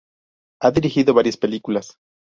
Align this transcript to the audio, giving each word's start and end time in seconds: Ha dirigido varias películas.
Ha 0.63 0.71
dirigido 0.71 1.13
varias 1.13 1.37
películas. 1.37 1.99